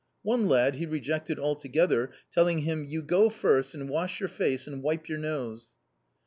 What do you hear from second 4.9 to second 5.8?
your nose."